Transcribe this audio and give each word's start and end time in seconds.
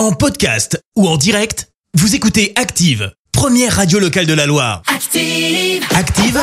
En 0.00 0.12
podcast 0.12 0.82
ou 0.96 1.06
en 1.06 1.18
direct, 1.18 1.68
vous 1.92 2.14
écoutez 2.14 2.54
Active, 2.56 3.12
première 3.32 3.76
radio 3.76 3.98
locale 3.98 4.24
de 4.24 4.32
la 4.32 4.46
Loire. 4.46 4.80
Active. 4.86 5.84
Active, 5.94 6.40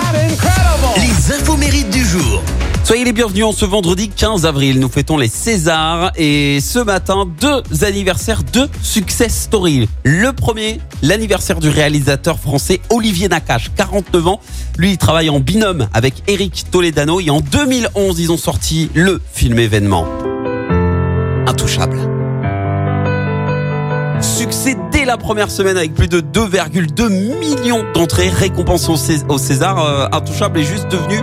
les 0.98 1.34
infos 1.34 1.58
mérites 1.58 1.90
du 1.90 2.06
jour. 2.06 2.44
Soyez 2.84 3.04
les 3.04 3.14
bienvenus 3.14 3.46
en 3.46 3.52
ce 3.52 3.66
vendredi 3.66 4.10
15 4.10 4.46
avril. 4.46 4.80
Nous 4.80 4.90
fêtons 4.90 5.18
les 5.18 5.28
Césars 5.28 6.12
et 6.18 6.60
ce 6.62 6.78
matin, 6.78 7.28
deux 7.42 7.64
anniversaires 7.84 8.44
de 8.44 8.70
Success 8.84 9.36
Story. 9.36 9.90
Le 10.04 10.34
premier, 10.34 10.80
l'anniversaire 11.02 11.60
du 11.60 11.70
réalisateur 11.70 12.38
français 12.38 12.80
Olivier 12.92 13.28
Nakache, 13.28 13.72
49 13.76 14.28
ans. 14.28 14.40
Lui, 14.78 14.92
il 14.92 14.98
travaille 15.00 15.32
en 15.32 15.40
binôme 15.40 15.90
avec 15.96 16.22
Eric 16.28 16.66
Toledano 16.70 17.20
et 17.20 17.32
en 17.32 17.42
2011, 17.42 18.20
ils 18.20 18.32
ont 18.32 18.38
sorti 18.38 18.92
le 18.94 19.20
film 19.34 19.58
événement. 19.58 20.06
Intouchable. 21.48 21.87
Dès 24.98 25.06
la 25.06 25.18
première 25.18 25.52
semaine 25.52 25.78
avec 25.78 25.94
plus 25.94 26.08
de 26.08 26.22
2,2 26.22 27.10
millions 27.10 27.86
d'entrées 27.94 28.30
récompensées 28.30 28.90
au 28.90 28.98
Cés- 28.98 29.24
au 29.30 29.38
César. 29.38 29.78
Euh, 29.78 30.08
Intouchable 30.12 30.60
est 30.60 30.64
juste 30.64 30.88
devenu 30.90 31.20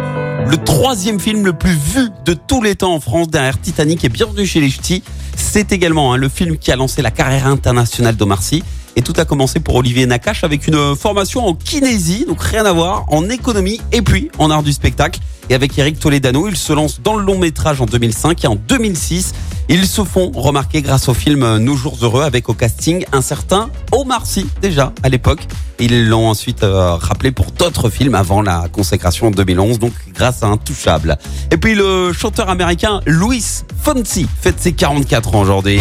le 0.48 0.56
troisième 0.58 1.18
film 1.18 1.44
le 1.44 1.52
plus 1.54 1.74
vu 1.74 2.08
de 2.24 2.34
tous 2.34 2.62
les 2.62 2.76
temps 2.76 2.94
en 2.94 3.00
France 3.00 3.28
derrière 3.28 3.60
Titanic 3.60 4.04
et 4.04 4.08
Bienvenue 4.08 4.46
chez 4.46 4.60
les 4.60 4.70
Ch'tis. 4.70 5.02
C'est 5.36 5.72
également 5.72 6.12
hein, 6.12 6.18
le 6.18 6.28
film 6.28 6.56
qui 6.56 6.70
a 6.70 6.76
lancé 6.76 7.02
la 7.02 7.10
carrière 7.10 7.48
internationale 7.48 8.14
d'Omar 8.14 8.44
Sy. 8.44 8.62
Et 8.94 9.02
tout 9.02 9.14
a 9.16 9.24
commencé 9.24 9.58
pour 9.58 9.74
Olivier 9.74 10.06
Nakache 10.06 10.44
avec 10.44 10.68
une 10.68 10.94
formation 10.94 11.44
en 11.44 11.54
kinésie, 11.54 12.26
donc 12.28 12.40
rien 12.40 12.64
à 12.64 12.72
voir, 12.72 13.06
en 13.08 13.28
économie 13.28 13.80
et 13.90 14.02
puis 14.02 14.30
en 14.38 14.52
art 14.52 14.62
du 14.62 14.72
spectacle. 14.72 15.18
Et 15.50 15.54
avec 15.54 15.76
Eric 15.76 15.98
Toledano, 15.98 16.46
il 16.48 16.56
se 16.56 16.72
lance 16.72 17.00
dans 17.02 17.16
le 17.16 17.24
long 17.24 17.38
métrage 17.38 17.80
en 17.80 17.86
2005 17.86 18.44
et 18.44 18.46
en 18.46 18.54
2006, 18.54 19.34
ils 19.68 19.86
se 19.86 20.04
font 20.04 20.30
remarquer 20.34 20.82
grâce 20.82 21.08
au 21.08 21.14
film 21.14 21.58
Nos 21.58 21.76
jours 21.76 21.96
heureux 22.02 22.22
avec 22.22 22.48
au 22.48 22.54
casting 22.54 23.04
un 23.12 23.22
certain 23.22 23.70
Omar 23.92 24.26
Sy 24.26 24.46
déjà 24.60 24.92
à 25.02 25.08
l'époque. 25.08 25.46
Ils 25.80 26.08
l'ont 26.08 26.28
ensuite 26.28 26.62
euh, 26.62 26.94
rappelé 26.94 27.32
pour 27.32 27.46
d'autres 27.50 27.90
films 27.90 28.14
avant 28.14 28.42
la 28.42 28.68
consécration 28.70 29.28
en 29.28 29.30
2011, 29.30 29.78
donc 29.78 29.92
grâce 30.14 30.42
à 30.42 30.46
Intouchable. 30.46 31.18
Et 31.50 31.56
puis 31.56 31.74
le 31.74 32.12
chanteur 32.12 32.48
américain 32.48 33.00
Luis 33.06 33.62
Fonsi 33.82 34.26
fête 34.40 34.60
ses 34.60 34.72
44 34.72 35.34
ans 35.34 35.40
aujourd'hui. 35.40 35.80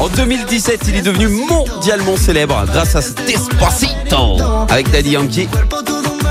En 0.00 0.08
2017, 0.08 0.80
il 0.88 0.96
est 0.96 1.02
devenu 1.02 1.28
mondialement 1.28 2.16
célèbre 2.16 2.64
grâce 2.66 2.96
à 2.96 3.00
Despacito 3.26 4.38
avec 4.68 4.90
Daddy 4.90 5.10
Yankee. 5.10 5.48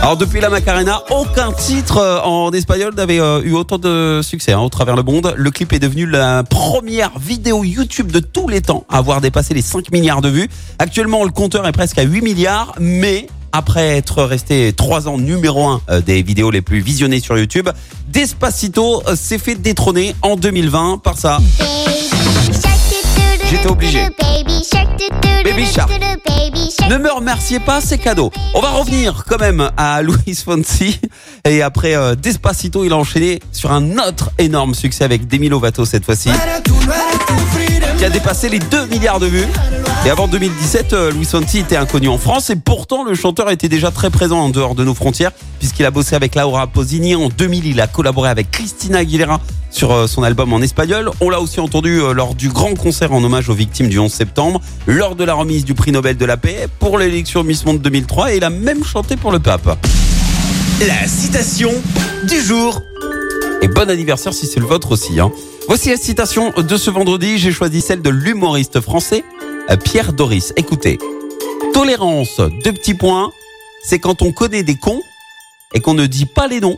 Alors 0.01 0.17
depuis 0.17 0.39
la 0.39 0.49
Macarena, 0.49 1.01
aucun 1.09 1.51
titre 1.51 1.97
euh, 1.97 2.19
en 2.21 2.51
espagnol 2.51 2.93
n'avait 2.93 3.19
euh, 3.19 3.41
eu 3.43 3.53
autant 3.53 3.77
de 3.77 4.21
succès 4.21 4.51
hein, 4.51 4.59
au 4.59 4.69
travers 4.69 4.95
le 4.95 5.03
monde. 5.03 5.33
Le 5.35 5.51
clip 5.51 5.73
est 5.73 5.79
devenu 5.79 6.05
la 6.05 6.43
première 6.43 7.17
vidéo 7.17 7.63
YouTube 7.63 8.11
de 8.11 8.19
tous 8.19 8.47
les 8.47 8.61
temps 8.61 8.85
à 8.89 8.97
avoir 8.99 9.21
dépassé 9.21 9.53
les 9.53 9.63
5 9.63 9.91
milliards 9.91 10.21
de 10.21 10.29
vues. 10.29 10.49
Actuellement, 10.77 11.23
le 11.23 11.31
compteur 11.31 11.67
est 11.67 11.71
presque 11.71 11.97
à 11.97 12.03
8 12.03 12.21
milliards, 12.21 12.75
mais 12.79 13.27
après 13.51 13.97
être 13.97 14.23
resté 14.23 14.73
3 14.73 15.07
ans 15.07 15.17
numéro 15.17 15.65
1 15.87 16.01
des 16.01 16.21
vidéos 16.21 16.51
les 16.51 16.61
plus 16.61 16.81
visionnées 16.81 17.19
sur 17.19 17.37
YouTube, 17.37 17.69
Despacito 18.07 19.01
euh, 19.07 19.15
s'est 19.15 19.37
fait 19.37 19.55
détrôner 19.55 20.15
en 20.21 20.35
2020 20.35 20.99
par 21.03 21.17
ça. 21.17 21.39
J'étais 23.49 23.67
obligé. 23.67 23.99
Baby 25.45 25.67
Shark. 25.67 25.91
Ne 26.89 26.97
me 26.97 27.11
remerciez 27.11 27.59
pas, 27.59 27.79
c'est 27.79 27.99
cadeau. 27.99 28.31
On 28.55 28.61
va 28.61 28.71
revenir 28.71 29.25
quand 29.29 29.39
même 29.39 29.69
à 29.77 30.01
Luis 30.01 30.33
Fonsi. 30.43 30.99
Et 31.47 31.61
après 31.61 31.95
euh, 31.95 32.15
Despacito, 32.15 32.83
il 32.83 32.91
a 32.91 32.95
enchaîné 32.95 33.39
sur 33.51 33.71
un 33.71 33.99
autre 33.99 34.31
énorme 34.39 34.73
succès 34.73 35.03
avec 35.03 35.27
Demi 35.27 35.47
Lovato 35.47 35.85
cette 35.85 36.03
fois-ci. 36.03 36.31
Qui 37.99 38.05
a 38.05 38.09
dépassé 38.09 38.49
les 38.49 38.57
2 38.57 38.87
milliards 38.87 39.19
de 39.19 39.27
vues. 39.27 39.45
Et 40.03 40.09
avant 40.09 40.27
2017, 40.27 40.93
euh, 40.93 41.11
Luis 41.11 41.25
Fonsi 41.25 41.59
était 41.59 41.77
inconnu 41.77 42.07
en 42.07 42.17
France. 42.17 42.49
Et 42.49 42.55
pourtant, 42.55 43.03
le 43.03 43.13
chanteur 43.13 43.51
était 43.51 43.69
déjà 43.69 43.91
très 43.91 44.09
présent 44.09 44.39
en 44.39 44.49
dehors 44.49 44.73
de 44.73 44.83
nos 44.83 44.95
frontières. 44.95 45.31
Puisqu'il 45.59 45.85
a 45.85 45.91
bossé 45.91 46.15
avec 46.15 46.33
Laura 46.33 46.65
Pausini. 46.65 47.15
En 47.15 47.29
2000, 47.29 47.67
il 47.67 47.81
a 47.81 47.85
collaboré 47.85 48.29
avec 48.29 48.49
Christina 48.49 48.97
Aguilera 48.97 49.39
sur 49.75 49.91
euh, 49.91 50.07
son 50.07 50.23
album 50.23 50.53
en 50.53 50.61
espagnol. 50.61 51.11
On 51.19 51.29
l'a 51.29 51.41
aussi 51.41 51.59
entendu 51.59 51.99
euh, 51.99 52.13
lors 52.13 52.33
du 52.33 52.49
grand 52.49 52.73
concert 52.75 53.11
en 53.11 53.23
hommage 53.23 53.49
aux 53.49 53.53
victimes 53.53 53.89
du 53.89 53.99
11 53.99 54.11
septembre, 54.11 54.61
lors 54.87 55.15
de 55.15 55.23
la 55.23 55.33
remise 55.33 55.65
du 55.65 55.73
prix 55.73 55.91
Nobel 55.91 56.15
de 56.15 56.25
la 56.25 56.37
paix, 56.37 56.67
pour 56.79 56.97
l'élection 56.97 57.43
Miss 57.43 57.65
Monde 57.65 57.81
2003 57.81 58.33
et 58.33 58.37
il 58.37 58.43
a 58.43 58.49
même 58.49 58.83
chanté 58.83 59.17
pour 59.17 59.31
le 59.31 59.39
pape. 59.39 59.77
La 60.87 61.07
citation 61.07 61.71
du 62.27 62.39
jour. 62.41 62.81
Et 63.61 63.67
bon 63.67 63.89
anniversaire 63.89 64.33
si 64.33 64.47
c'est 64.47 64.59
le 64.59 64.65
vôtre 64.65 64.91
aussi. 64.91 65.19
Hein. 65.19 65.31
Voici 65.67 65.89
la 65.89 65.97
citation 65.97 66.53
de 66.55 66.77
ce 66.77 66.89
vendredi. 66.89 67.37
J'ai 67.37 67.51
choisi 67.51 67.81
celle 67.81 68.01
de 68.01 68.09
l'humoriste 68.09 68.79
français 68.79 69.25
euh, 69.69 69.75
Pierre 69.75 70.13
Doris. 70.13 70.53
Écoutez, 70.55 70.99
tolérance, 71.73 72.39
deux 72.63 72.71
petits 72.71 72.93
points, 72.93 73.31
c'est 73.83 73.99
quand 73.99 74.21
on 74.21 74.31
connaît 74.31 74.63
des 74.63 74.75
cons 74.75 75.01
et 75.73 75.81
qu'on 75.81 75.95
ne 75.95 76.05
dit 76.05 76.25
pas 76.25 76.47
les 76.47 76.61
noms. 76.61 76.77